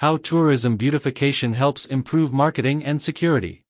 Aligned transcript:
How 0.00 0.18
tourism 0.18 0.76
beautification 0.76 1.54
helps 1.54 1.86
improve 1.86 2.30
marketing 2.30 2.84
and 2.84 3.00
security. 3.00 3.64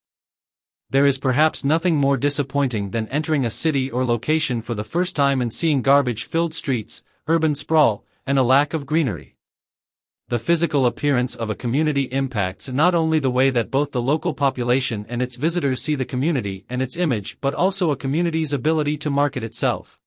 There 0.91 1.07
is 1.07 1.21
perhaps 1.21 1.65
nothing 1.65 1.95
more 1.95 2.17
disappointing 2.17 2.91
than 2.91 3.07
entering 3.11 3.45
a 3.45 3.51
city 3.51 3.93
or 3.93 4.05
location 4.05 4.61
for 4.61 4.75
the 4.75 4.83
first 4.83 5.15
time 5.15 5.41
and 5.41 5.53
seeing 5.53 5.83
garbage 5.83 6.25
filled 6.25 6.53
streets, 6.53 7.05
urban 7.29 7.55
sprawl, 7.55 8.05
and 8.27 8.41
a 8.41 8.43
lack 8.43 8.75
of 8.75 8.87
greenery. 8.87 9.37
The 10.27 10.41
physical 10.41 10.85
appearance 10.85 11.37
of 11.37 11.49
a 11.49 11.55
community 11.55 12.09
impacts 12.11 12.69
not 12.69 12.93
only 12.93 13.21
the 13.21 13.31
way 13.31 13.51
that 13.51 13.71
both 13.71 13.93
the 13.93 14.03
local 14.03 14.35
population 14.35 15.07
and 15.09 15.23
its 15.23 15.37
visitors 15.37 15.81
see 15.81 15.95
the 15.95 16.05
community 16.05 16.65
and 16.69 16.83
its 16.83 16.97
image 16.97 17.39
but 17.41 17.55
also 17.55 17.93
a 17.93 17.97
community's 17.97 18.53
ability 18.53 18.97
to 18.99 19.11
market 19.11 19.45
itself. 19.45 20.01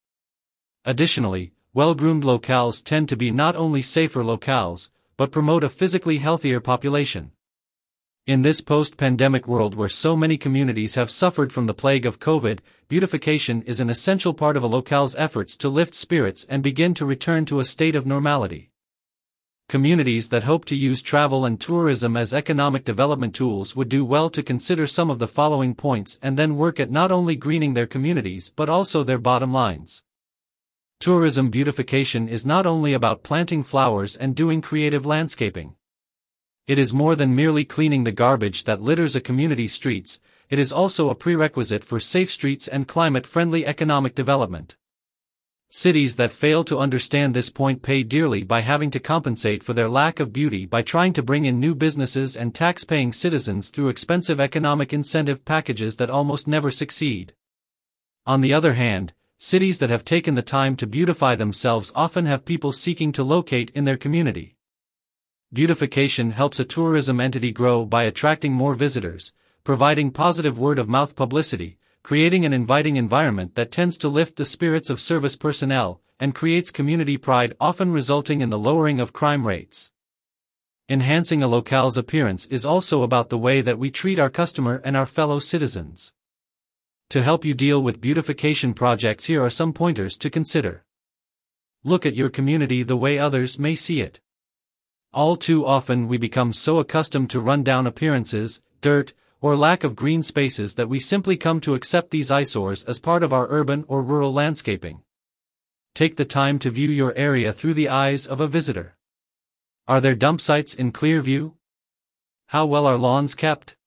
Additionally, 0.83 1.53
well-groomed 1.73 2.25
locales 2.25 2.83
tend 2.83 3.07
to 3.07 3.15
be 3.15 3.31
not 3.31 3.55
only 3.55 3.81
safer 3.81 4.21
locales, 4.21 4.89
but 5.19 5.31
promote 5.31 5.65
a 5.65 5.69
physically 5.69 6.19
healthier 6.19 6.61
population. 6.61 7.29
In 8.25 8.41
this 8.41 8.61
post-pandemic 8.61 9.49
world 9.49 9.75
where 9.75 9.89
so 9.89 10.15
many 10.15 10.37
communities 10.37 10.95
have 10.95 11.11
suffered 11.11 11.51
from 11.51 11.65
the 11.65 11.73
plague 11.73 12.05
of 12.05 12.21
COVID, 12.21 12.59
beautification 12.87 13.61
is 13.63 13.81
an 13.81 13.89
essential 13.89 14.33
part 14.33 14.55
of 14.55 14.63
a 14.63 14.67
locale's 14.67 15.17
efforts 15.17 15.57
to 15.57 15.67
lift 15.67 15.93
spirits 15.93 16.45
and 16.49 16.63
begin 16.63 16.93
to 16.93 17.05
return 17.05 17.43
to 17.43 17.59
a 17.59 17.65
state 17.65 17.97
of 17.97 18.05
normality. 18.05 18.71
Communities 19.67 20.29
that 20.29 20.45
hope 20.45 20.63
to 20.63 20.75
use 20.77 21.01
travel 21.01 21.43
and 21.43 21.59
tourism 21.59 22.15
as 22.15 22.33
economic 22.33 22.85
development 22.85 23.35
tools 23.35 23.75
would 23.75 23.89
do 23.89 24.05
well 24.05 24.29
to 24.29 24.41
consider 24.41 24.87
some 24.87 25.09
of 25.09 25.19
the 25.19 25.27
following 25.27 25.75
points 25.75 26.17
and 26.21 26.39
then 26.39 26.55
work 26.55 26.79
at 26.79 26.89
not 26.89 27.11
only 27.11 27.35
greening 27.35 27.73
their 27.73 27.87
communities 27.87 28.53
but 28.55 28.69
also 28.69 29.03
their 29.03 29.19
bottom 29.19 29.51
lines. 29.51 30.01
Tourism 30.99 31.49
beautification 31.49 32.27
is 32.27 32.45
not 32.45 32.65
only 32.65 32.91
about 32.91 33.23
planting 33.23 33.63
flowers 33.63 34.17
and 34.17 34.35
doing 34.35 34.59
creative 34.59 35.05
landscaping. 35.05 35.75
It 36.67 36.77
is 36.77 36.93
more 36.93 37.15
than 37.15 37.33
merely 37.33 37.63
cleaning 37.63 38.03
the 38.03 38.11
garbage 38.11 38.65
that 38.65 38.81
litters 38.81 39.15
a 39.15 39.21
community's 39.21 39.71
streets, 39.71 40.19
it 40.49 40.59
is 40.59 40.73
also 40.73 41.09
a 41.09 41.15
prerequisite 41.15 41.85
for 41.85 42.01
safe 42.01 42.29
streets 42.29 42.67
and 42.67 42.85
climate-friendly 42.85 43.65
economic 43.65 44.13
development. 44.13 44.75
Cities 45.69 46.17
that 46.17 46.33
fail 46.33 46.65
to 46.65 46.79
understand 46.79 47.33
this 47.33 47.49
point 47.49 47.81
pay 47.81 48.03
dearly 48.03 48.43
by 48.43 48.59
having 48.59 48.91
to 48.91 48.99
compensate 48.99 49.63
for 49.63 49.71
their 49.73 49.87
lack 49.87 50.19
of 50.19 50.33
beauty 50.33 50.65
by 50.65 50.81
trying 50.81 51.13
to 51.13 51.23
bring 51.23 51.45
in 51.45 51.61
new 51.61 51.75
businesses 51.75 52.35
and 52.35 52.53
tax-paying 52.53 53.13
citizens 53.13 53.69
through 53.69 53.87
expensive 53.87 54.41
economic 54.41 54.91
incentive 54.91 55.45
packages 55.45 55.95
that 55.95 56.09
almost 56.09 56.45
never 56.45 56.69
succeed. 56.69 57.33
On 58.25 58.41
the 58.41 58.53
other 58.53 58.73
hand, 58.73 59.13
cities 59.41 59.79
that 59.79 59.89
have 59.89 60.03
taken 60.03 60.35
the 60.35 60.41
time 60.41 60.75
to 60.75 60.85
beautify 60.85 61.33
themselves 61.33 61.93
often 61.95 62.25
have 62.25 62.43
people 62.43 62.73
seeking 62.73 63.13
to 63.13 63.23
locate 63.23 63.71
in 63.73 63.85
their 63.85 63.95
community. 63.95 64.57
Beautification 65.53 66.31
helps 66.31 66.59
a 66.59 66.65
tourism 66.65 67.21
entity 67.21 67.53
grow 67.53 67.85
by 67.85 68.03
attracting 68.03 68.51
more 68.51 68.75
visitors, 68.75 69.31
providing 69.63 70.11
positive 70.11 70.59
word-of-mouth 70.59 71.15
publicity, 71.15 71.77
creating 72.03 72.45
an 72.45 72.51
inviting 72.51 72.97
environment 72.97 73.55
that 73.55 73.71
tends 73.71 73.97
to 73.97 74.09
lift 74.09 74.35
the 74.35 74.43
spirits 74.43 74.89
of 74.89 74.99
service 74.99 75.37
personnel, 75.37 76.01
and 76.19 76.35
creates 76.35 76.69
community 76.69 77.15
pride 77.15 77.55
often 77.61 77.93
resulting 77.93 78.41
in 78.41 78.49
the 78.49 78.59
lowering 78.59 78.99
of 78.99 79.13
crime 79.13 79.47
rates. 79.47 79.89
Enhancing 80.89 81.41
a 81.41 81.47
locale's 81.47 81.97
appearance 81.97 82.45
is 82.47 82.65
also 82.65 83.03
about 83.03 83.29
the 83.29 83.37
way 83.37 83.61
that 83.61 83.79
we 83.79 83.89
treat 83.89 84.19
our 84.19 84.29
customer 84.29 84.81
and 84.83 84.97
our 84.97 85.05
fellow 85.05 85.39
citizens. 85.39 86.13
To 87.09 87.23
help 87.23 87.43
you 87.43 87.55
deal 87.55 87.81
with 87.81 88.01
beautification 88.01 88.75
projects 88.75 89.25
here 89.25 89.43
are 89.43 89.49
some 89.49 89.73
pointers 89.73 90.15
to 90.19 90.29
consider. 90.29 90.83
Look 91.83 92.05
at 92.05 92.13
your 92.13 92.29
community 92.29 92.83
the 92.83 92.95
way 92.95 93.17
others 93.17 93.57
may 93.57 93.73
see 93.73 93.99
it. 93.99 94.19
All 95.11 95.35
too 95.35 95.65
often 95.65 96.07
we 96.07 96.19
become 96.19 96.53
so 96.53 96.77
accustomed 96.77 97.31
to 97.31 97.39
run-down 97.39 97.87
appearances, 97.87 98.61
dirt, 98.81 99.15
or 99.41 99.55
lack 99.55 99.83
of 99.83 99.95
green 99.95 100.21
spaces 100.21 100.75
that 100.75 100.87
we 100.87 100.99
simply 100.99 101.35
come 101.35 101.59
to 101.61 101.73
accept 101.73 102.11
these 102.11 102.29
eyesores 102.29 102.83
as 102.83 102.99
part 102.99 103.23
of 103.23 103.33
our 103.33 103.47
urban 103.49 103.85
or 103.87 104.03
rural 104.03 104.31
landscaping. 104.31 105.01
Take 105.95 106.15
the 106.15 106.25
time 106.25 106.59
to 106.59 106.69
view 106.69 106.89
your 106.89 107.15
area 107.15 107.51
through 107.51 107.73
the 107.73 107.89
eyes 107.89 108.27
of 108.27 108.39
a 108.39 108.47
visitor. 108.47 108.95
Are 109.87 109.99
there 109.99 110.13
dump 110.13 110.41
sites 110.41 110.75
in 110.75 110.91
clear 110.91 111.21
view? 111.21 111.55
How 112.49 112.67
well 112.67 112.85
are 112.85 112.97
lawns 112.97 113.33
kept? 113.33 113.77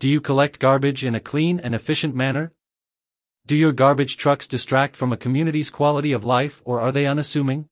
Do 0.00 0.08
you 0.08 0.22
collect 0.22 0.60
garbage 0.60 1.04
in 1.04 1.14
a 1.14 1.20
clean 1.20 1.60
and 1.60 1.74
efficient 1.74 2.14
manner? 2.14 2.54
Do 3.46 3.54
your 3.54 3.72
garbage 3.72 4.16
trucks 4.16 4.48
distract 4.48 4.96
from 4.96 5.12
a 5.12 5.16
community's 5.18 5.68
quality 5.68 6.12
of 6.12 6.24
life 6.24 6.62
or 6.64 6.80
are 6.80 6.90
they 6.90 7.06
unassuming? 7.06 7.68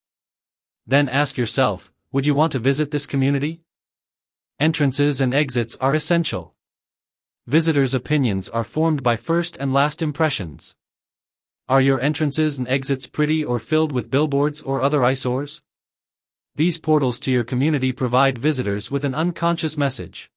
Then 0.87 1.09
ask 1.09 1.39
yourself, 1.39 1.91
would 2.13 2.27
you 2.27 2.35
want 2.35 2.53
to 2.53 2.59
visit 2.59 2.91
this 2.91 3.07
community? 3.07 3.63
Entrances 4.61 5.23
and 5.23 5.33
exits 5.33 5.75
are 5.77 5.95
essential. 5.95 6.53
Visitors' 7.47 7.95
opinions 7.95 8.51
are 8.51 8.63
formed 8.63 9.03
by 9.03 9.17
first 9.17 9.57
and 9.57 9.73
last 9.73 10.03
impressions. 10.03 10.77
Are 11.67 11.81
your 11.81 11.99
entrances 11.99 12.59
and 12.59 12.69
exits 12.69 13.07
pretty 13.07 13.43
or 13.43 13.59
filled 13.59 13.91
with 13.91 14.11
billboards 14.11 14.61
or 14.61 14.83
other 14.83 15.03
eyesores? 15.03 15.63
These 16.57 16.77
portals 16.77 17.21
to 17.21 17.33
your 17.33 17.45
community 17.45 17.91
provide 17.91 18.37
visitors 18.37 18.91
with 18.91 19.07
an 19.07 19.15
unconscious 19.15 19.79
message. 19.79 20.31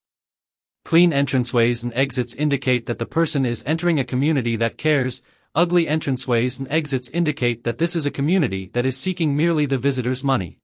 Clean 0.83 1.11
entranceways 1.11 1.83
and 1.83 1.93
exits 1.93 2.33
indicate 2.33 2.85
that 2.85 2.99
the 2.99 3.05
person 3.05 3.45
is 3.45 3.63
entering 3.65 3.99
a 3.99 4.03
community 4.03 4.55
that 4.55 4.77
cares, 4.77 5.21
ugly 5.53 5.85
entranceways 5.85 6.59
and 6.59 6.71
exits 6.71 7.09
indicate 7.09 7.63
that 7.63 7.77
this 7.77 7.95
is 7.95 8.05
a 8.05 8.11
community 8.11 8.69
that 8.73 8.85
is 8.85 8.97
seeking 8.97 9.35
merely 9.35 9.65
the 9.65 9.77
visitor's 9.77 10.23
money. 10.23 10.59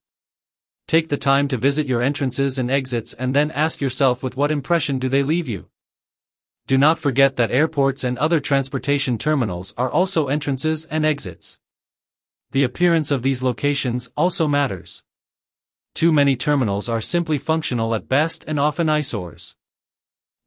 Take 0.87 1.09
the 1.09 1.17
time 1.17 1.47
to 1.49 1.57
visit 1.57 1.87
your 1.87 2.01
entrances 2.01 2.57
and 2.57 2.71
exits 2.71 3.13
and 3.13 3.33
then 3.33 3.51
ask 3.51 3.81
yourself 3.81 4.23
with 4.23 4.37
what 4.37 4.51
impression 4.51 4.99
do 4.99 5.09
they 5.09 5.23
leave 5.23 5.47
you. 5.47 5.67
Do 6.65 6.77
not 6.77 6.99
forget 6.99 7.35
that 7.35 7.51
airports 7.51 8.03
and 8.03 8.17
other 8.17 8.39
transportation 8.39 9.17
terminals 9.17 9.73
are 9.77 9.89
also 9.89 10.27
entrances 10.27 10.85
and 10.85 11.05
exits. 11.05 11.59
The 12.51 12.63
appearance 12.63 13.11
of 13.11 13.21
these 13.21 13.43
locations 13.43 14.09
also 14.17 14.47
matters. 14.47 15.03
Too 15.93 16.11
many 16.11 16.35
terminals 16.35 16.87
are 16.87 17.01
simply 17.01 17.37
functional 17.37 17.93
at 17.93 18.09
best 18.09 18.43
and 18.47 18.59
often 18.59 18.89
eyesores. 18.89 19.55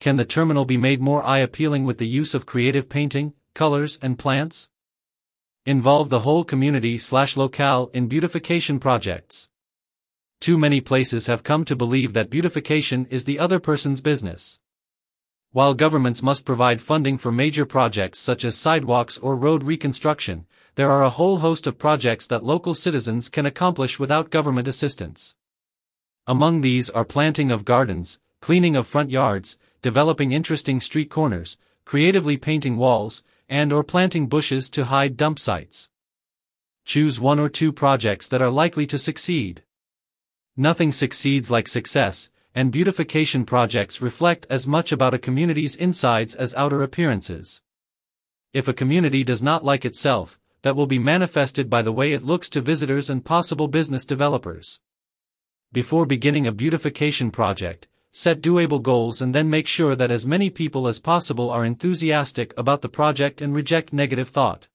Can 0.00 0.16
the 0.16 0.25
terminal 0.25 0.65
be 0.65 0.78
made 0.78 1.03
more 1.03 1.22
eye-appealing 1.22 1.84
with 1.84 1.99
the 1.99 2.06
use 2.06 2.34
of 2.34 2.47
creative 2.47 2.88
painting, 2.88 3.34
colors, 3.53 3.99
and 4.00 4.19
plants? 4.19 4.71
Involve 5.66 6.09
the 6.09 6.21
whole 6.21 6.43
community 6.43 6.97
slash 6.97 7.37
locale 7.37 7.91
in 7.93 8.09
beautification 8.09 8.81
projects. 8.81 9.50
Too 10.41 10.56
many 10.56 10.81
places 10.81 11.27
have 11.27 11.43
come 11.43 11.66
to 11.66 11.77
believe 11.77 12.15
that 12.15 12.31
beautification 12.31 13.09
is 13.11 13.27
the 13.27 13.38
other 13.38 13.61
person's 13.61 14.00
business. 14.00 14.59
While 15.53 15.75
governments 15.75 16.22
must 16.22 16.47
provide 16.47 16.81
funding 16.81 17.19
for 17.19 17.31
major 17.31 17.67
projects 17.67 18.19
such 18.21 18.43
as 18.43 18.56
sidewalks 18.56 19.19
or 19.19 19.37
road 19.37 19.65
reconstruction, 19.65 20.47
there 20.77 20.91
are 20.91 21.05
a 21.05 21.11
whole 21.11 21.41
host 21.41 21.67
of 21.67 21.77
projects 21.77 22.27
that 22.28 22.43
local 22.43 22.72
citizens 22.72 23.28
can 23.28 23.44
accomplish 23.44 23.99
without 23.99 24.31
government 24.31 24.67
assistance. 24.67 25.34
Among 26.27 26.62
these 26.62 26.88
are 26.88 27.05
planting 27.05 27.53
of 27.53 27.67
gardens, 27.67 28.19
cleaning 28.41 28.77
of 28.77 28.87
front 28.87 29.11
yards, 29.11 29.59
developing 29.82 30.32
interesting 30.32 30.80
street 30.80 31.10
corners, 31.10 31.56
creatively 31.84 32.36
painting 32.36 32.76
walls, 32.76 33.22
and 33.48 33.72
or 33.72 33.82
planting 33.82 34.28
bushes 34.28 34.70
to 34.70 34.84
hide 34.84 35.16
dump 35.16 35.38
sites. 35.38 35.88
Choose 36.84 37.20
one 37.20 37.38
or 37.38 37.48
two 37.48 37.72
projects 37.72 38.28
that 38.28 38.42
are 38.42 38.50
likely 38.50 38.86
to 38.86 38.98
succeed. 38.98 39.62
Nothing 40.56 40.92
succeeds 40.92 41.50
like 41.50 41.69
success, 41.69 42.30
and 42.54 42.72
beautification 42.72 43.44
projects 43.44 44.02
reflect 44.02 44.46
as 44.50 44.66
much 44.66 44.92
about 44.92 45.14
a 45.14 45.19
community's 45.19 45.76
insides 45.76 46.34
as 46.34 46.54
outer 46.54 46.82
appearances. 46.82 47.62
If 48.52 48.66
a 48.66 48.72
community 48.72 49.22
does 49.22 49.42
not 49.42 49.64
like 49.64 49.84
itself, 49.84 50.38
that 50.62 50.76
will 50.76 50.86
be 50.86 50.98
manifested 50.98 51.70
by 51.70 51.82
the 51.82 51.92
way 51.92 52.12
it 52.12 52.24
looks 52.24 52.50
to 52.50 52.60
visitors 52.60 53.08
and 53.08 53.24
possible 53.24 53.69
business 53.69 54.04
developers. 54.04 54.80
Before 55.72 56.04
beginning 56.04 56.46
a 56.46 56.52
beautification 56.52 57.30
project, 57.30 57.86
set 58.12 58.40
doable 58.40 58.82
goals 58.82 59.23
and 59.23 59.34
then 59.34 59.49
make 59.49 59.67
sure 59.67 59.94
that 59.94 60.11
as 60.11 60.26
many 60.26 60.50
people 60.50 60.88
as 60.88 60.99
possible 60.99 61.49
are 61.50 61.64
enthusiastic 61.64 62.52
about 62.56 62.82
the 62.82 62.88
project 62.88 63.40
and 63.40 63.55
reject 63.55 63.93
negative 63.93 64.29
thought. 64.29 64.69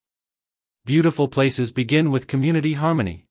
Beautiful 0.85 1.27
places 1.27 1.71
begin 1.71 2.11
with 2.11 2.27
community 2.27 2.73
harmony. 2.73 3.25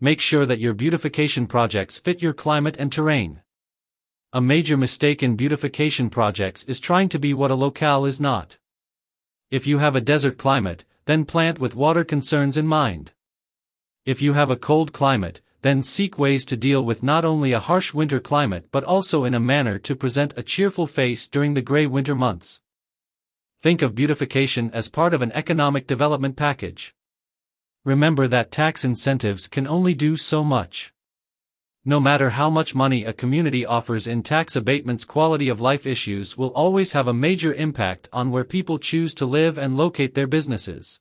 Make 0.00 0.20
sure 0.20 0.46
that 0.46 0.60
your 0.60 0.74
beautification 0.74 1.46
projects 1.46 1.98
fit 1.98 2.22
your 2.22 2.32
climate 2.32 2.76
and 2.78 2.92
terrain. 2.92 3.42
A 4.32 4.40
major 4.40 4.76
mistake 4.76 5.22
in 5.22 5.34
beautification 5.34 6.08
projects 6.08 6.62
is 6.64 6.78
trying 6.78 7.08
to 7.08 7.18
be 7.18 7.34
what 7.34 7.50
a 7.50 7.56
locale 7.56 8.04
is 8.04 8.20
not. 8.20 8.58
If 9.50 9.66
you 9.66 9.78
have 9.78 9.96
a 9.96 10.00
desert 10.00 10.38
climate, 10.38 10.84
then 11.06 11.24
plant 11.24 11.58
with 11.58 11.74
water 11.74 12.04
concerns 12.04 12.56
in 12.56 12.66
mind. 12.66 13.12
If 14.06 14.22
you 14.22 14.34
have 14.34 14.50
a 14.50 14.56
cold 14.56 14.92
climate, 14.92 15.40
then 15.62 15.82
seek 15.82 16.18
ways 16.18 16.44
to 16.46 16.56
deal 16.56 16.84
with 16.84 17.02
not 17.02 17.24
only 17.24 17.52
a 17.52 17.60
harsh 17.60 17.92
winter 17.92 18.20
climate 18.20 18.66
but 18.70 18.84
also 18.84 19.24
in 19.24 19.34
a 19.34 19.40
manner 19.40 19.78
to 19.78 19.94
present 19.94 20.34
a 20.36 20.42
cheerful 20.42 20.86
face 20.86 21.28
during 21.28 21.54
the 21.54 21.62
gray 21.62 21.86
winter 21.86 22.14
months. 22.14 22.60
Think 23.60 23.82
of 23.82 23.94
beautification 23.94 24.70
as 24.72 24.88
part 24.88 25.12
of 25.12 25.20
an 25.20 25.32
economic 25.32 25.86
development 25.86 26.36
package. 26.36 26.94
Remember 27.84 28.26
that 28.28 28.50
tax 28.50 28.84
incentives 28.84 29.48
can 29.48 29.66
only 29.66 29.94
do 29.94 30.16
so 30.16 30.42
much. 30.42 30.92
No 31.84 31.98
matter 31.98 32.30
how 32.30 32.50
much 32.50 32.74
money 32.74 33.04
a 33.04 33.12
community 33.14 33.64
offers 33.64 34.06
in 34.06 34.22
tax 34.22 34.54
abatements, 34.54 35.06
quality 35.06 35.48
of 35.48 35.62
life 35.62 35.86
issues 35.86 36.36
will 36.36 36.50
always 36.50 36.92
have 36.92 37.08
a 37.08 37.14
major 37.14 37.54
impact 37.54 38.06
on 38.12 38.30
where 38.30 38.44
people 38.44 38.78
choose 38.78 39.14
to 39.14 39.24
live 39.24 39.56
and 39.56 39.78
locate 39.78 40.14
their 40.14 40.26
businesses. 40.26 41.00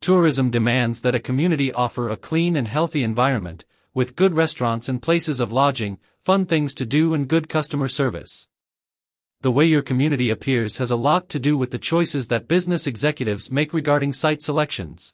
Tourism 0.00 0.50
demands 0.50 1.02
that 1.02 1.14
a 1.14 1.20
community 1.20 1.70
offer 1.74 2.08
a 2.08 2.16
clean 2.16 2.56
and 2.56 2.66
healthy 2.66 3.02
environment, 3.02 3.66
with 3.92 4.16
good 4.16 4.32
restaurants 4.32 4.88
and 4.88 5.02
places 5.02 5.40
of 5.40 5.52
lodging, 5.52 5.98
fun 6.24 6.46
things 6.46 6.72
to 6.76 6.86
do, 6.86 7.12
and 7.12 7.28
good 7.28 7.50
customer 7.50 7.86
service. 7.86 8.48
The 9.42 9.50
way 9.50 9.66
your 9.66 9.82
community 9.82 10.30
appears 10.30 10.78
has 10.78 10.90
a 10.90 10.96
lot 10.96 11.28
to 11.28 11.38
do 11.38 11.58
with 11.58 11.70
the 11.70 11.78
choices 11.78 12.28
that 12.28 12.48
business 12.48 12.86
executives 12.86 13.50
make 13.50 13.74
regarding 13.74 14.14
site 14.14 14.40
selections. 14.40 15.12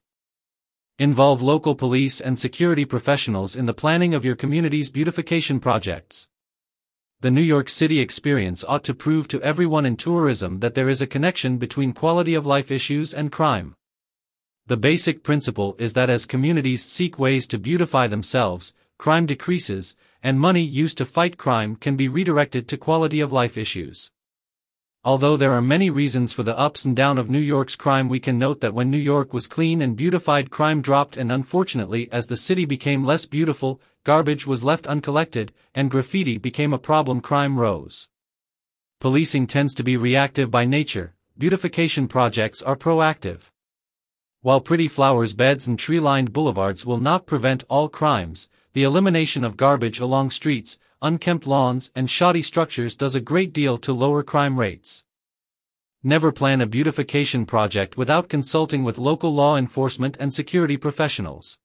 Involve 1.01 1.43
local 1.43 1.75
police 1.75 2.21
and 2.21 2.39
security 2.39 2.85
professionals 2.85 3.57
in 3.57 3.67
the 3.67 3.75
planning 3.75 4.15
of 4.15 4.25
your 4.25 4.37
community's 4.37 4.89
beautification 4.89 5.59
projects. 5.59 6.29
The 7.23 7.33
New 7.33 7.43
York 7.43 7.69
City 7.69 7.99
experience 7.99 8.63
ought 8.63 8.85
to 8.85 8.95
prove 8.95 9.27
to 9.29 9.43
everyone 9.43 9.85
in 9.85 9.97
tourism 9.97 10.61
that 10.61 10.77
there 10.77 10.89
is 10.89 11.03
a 11.03 11.09
connection 11.09 11.59
between 11.59 11.93
quality 11.93 12.35
of 12.35 12.47
life 12.47 12.71
issues 12.71 13.13
and 13.13 13.33
crime. 13.33 13.75
The 14.69 14.77
basic 14.77 15.23
principle 15.23 15.77
is 15.79 15.93
that 15.93 16.11
as 16.11 16.27
communities 16.27 16.85
seek 16.85 17.21
ways 17.21 17.47
to 17.49 17.59
beautify 17.59 18.09
themselves, 18.09 18.75
crime 18.99 19.25
decreases, 19.25 19.95
and 20.25 20.41
money 20.41 20.65
used 20.65 20.99
to 20.99 21.05
fight 21.05 21.37
crime 21.39 21.77
can 21.77 21.95
be 21.95 22.09
redirected 22.09 22.67
to 22.69 22.77
quality 22.77 23.21
of 23.21 23.31
life 23.31 23.57
issues. 23.57 24.11
Although 25.05 25.37
there 25.37 25.53
are 25.53 25.63
many 25.63 25.89
reasons 25.89 26.33
for 26.33 26.43
the 26.43 26.59
ups 26.59 26.85
and 26.85 26.97
downs 26.97 27.21
of 27.21 27.31
New 27.31 27.39
York's 27.39 27.77
crime, 27.77 28.09
we 28.09 28.19
can 28.19 28.41
note 28.41 28.61
that 28.61 28.75
when 28.75 28.91
New 28.91 28.99
York 28.99 29.33
was 29.33 29.47
clean 29.47 29.81
and 29.81 29.95
beautified, 29.95 30.51
crime 30.51 30.83
dropped, 30.83 31.17
and 31.17 31.31
unfortunately, 31.31 32.09
as 32.11 32.27
the 32.27 32.37
city 32.37 32.65
became 32.65 33.05
less 33.05 33.25
beautiful, 33.25 33.81
garbage 34.03 34.49
was 34.49 34.65
left 34.65 34.89
uncollected, 34.89 35.53
and 35.77 35.93
graffiti 35.93 36.39
became 36.39 36.73
a 36.73 36.79
problem, 36.79 37.21
crime 37.21 37.57
rose. 37.57 38.09
Policing 38.99 39.47
tends 39.47 39.75
to 39.75 39.85
be 39.85 39.97
reactive 39.97 40.51
by 40.51 40.65
nature, 40.65 41.15
beautification 41.39 42.09
projects 42.09 42.63
are 42.63 42.75
proactive. 42.75 43.51
While 44.47 44.61
pretty 44.61 44.87
flowers 44.87 45.35
beds 45.35 45.67
and 45.67 45.77
tree-lined 45.77 46.33
boulevards 46.33 46.87
will 46.87 47.01
not 47.01 47.27
prevent 47.27 47.65
all 47.69 47.89
crimes, 47.89 48.49
the 48.75 48.85
elimination 48.85 49.43
of 49.43 49.57
garbage 49.57 49.99
along 49.99 50.31
streets, 50.31 50.79
unkempt 51.03 51.49
lawns, 51.49 51.91
and 51.97 52.09
shoddy 52.09 52.43
structures 52.43 52.95
does 52.95 53.17
a 53.17 53.21
great 53.21 53.53
deal 53.53 53.77
to 53.79 53.93
lower 53.93 54.23
crime 54.23 54.57
rates. 54.57 55.03
Never 56.05 56.31
plan 56.31 56.61
a 56.61 56.67
beautification 56.67 57.45
project 57.45 57.97
without 57.97 58.29
consulting 58.29 58.85
with 58.85 58.99
local 58.99 59.35
law 59.35 59.57
enforcement 59.57 60.17
and 60.21 60.33
security 60.33 60.77
professionals. 60.77 61.59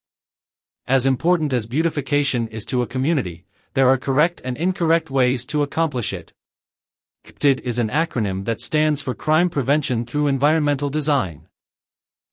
As 0.88 1.06
important 1.06 1.54
as 1.54 1.68
beautification 1.68 2.48
is 2.48 2.66
to 2.66 2.82
a 2.82 2.88
community, 2.88 3.46
there 3.76 3.90
are 3.90 3.98
correct 4.00 4.42
and 4.44 4.58
incorrect 4.58 5.12
ways 5.12 5.46
to 5.46 5.62
accomplish 5.62 6.14
it. 6.14 6.34
CPTED 7.28 7.60
is 7.60 7.78
an 7.78 7.90
acronym 7.90 8.46
that 8.46 8.60
stands 8.60 9.04
for 9.04 9.14
Crime 9.14 9.52
Prevention 9.52 10.04
Through 10.04 10.26
Environmental 10.26 10.90
Design. 10.90 11.48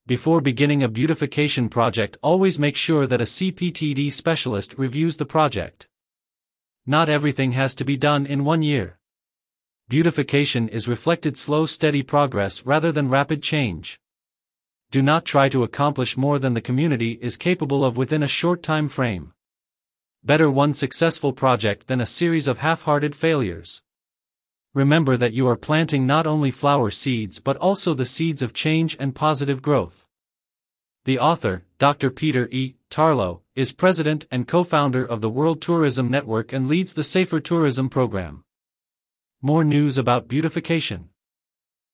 Before 0.08 0.40
beginning 0.40 0.82
a 0.82 0.88
beautification 0.88 1.68
project, 1.68 2.16
always 2.22 2.58
make 2.58 2.76
sure 2.76 3.06
that 3.06 3.20
a 3.20 3.24
CPTED 3.24 4.10
specialist 4.10 4.74
reviews 4.78 5.18
the 5.18 5.26
project. 5.26 5.86
Not 6.86 7.10
everything 7.10 7.52
has 7.52 7.74
to 7.74 7.84
be 7.84 7.98
done 7.98 8.24
in 8.24 8.42
one 8.42 8.62
year. 8.62 8.98
Beautification 9.86 10.66
is 10.70 10.88
reflected 10.88 11.36
slow 11.36 11.66
steady 11.66 12.02
progress 12.02 12.64
rather 12.64 12.90
than 12.90 13.10
rapid 13.10 13.42
change. 13.42 14.00
Do 14.90 15.02
not 15.02 15.26
try 15.26 15.50
to 15.50 15.62
accomplish 15.62 16.16
more 16.16 16.38
than 16.38 16.54
the 16.54 16.62
community 16.62 17.18
is 17.20 17.36
capable 17.36 17.84
of 17.84 17.98
within 17.98 18.22
a 18.22 18.28
short 18.28 18.62
time 18.62 18.88
frame. 18.88 19.34
Better 20.24 20.50
one 20.50 20.72
successful 20.72 21.34
project 21.34 21.86
than 21.86 22.00
a 22.00 22.06
series 22.06 22.48
of 22.48 22.60
half-hearted 22.60 23.14
failures. 23.14 23.82
Remember 24.78 25.16
that 25.16 25.32
you 25.32 25.48
are 25.48 25.56
planting 25.56 26.06
not 26.06 26.24
only 26.24 26.52
flower 26.52 26.88
seeds 26.92 27.40
but 27.40 27.56
also 27.56 27.94
the 27.94 28.04
seeds 28.04 28.42
of 28.42 28.52
change 28.52 28.96
and 29.00 29.12
positive 29.12 29.60
growth. 29.60 30.06
The 31.04 31.18
author, 31.18 31.64
Dr. 31.78 32.12
Peter 32.12 32.48
E. 32.52 32.76
Tarlow, 32.88 33.40
is 33.56 33.72
president 33.72 34.28
and 34.30 34.46
co-founder 34.46 35.04
of 35.04 35.20
the 35.20 35.30
World 35.30 35.60
Tourism 35.60 36.08
Network 36.08 36.52
and 36.52 36.68
leads 36.68 36.94
the 36.94 37.02
Safer 37.02 37.40
Tourism 37.40 37.88
program. 37.88 38.44
More 39.42 39.64
news 39.64 39.98
about 39.98 40.28
beautification. 40.28 41.08